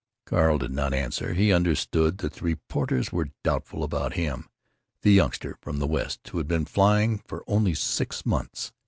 [0.25, 1.35] Carl did not answer.
[1.35, 4.49] He understood that the reporters were doubtful about him,
[5.03, 8.71] the youngster from the West who had been flying for only six months.